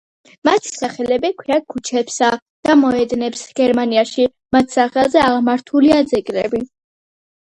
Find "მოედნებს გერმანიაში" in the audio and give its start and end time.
2.83-4.25